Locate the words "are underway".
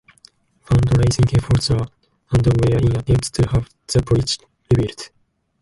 1.69-2.75